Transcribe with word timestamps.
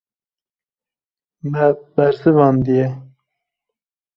Me 1.51 1.65
bersivandiye. 1.95 2.85